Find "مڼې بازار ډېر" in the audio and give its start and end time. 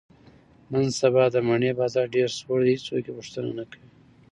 1.47-2.29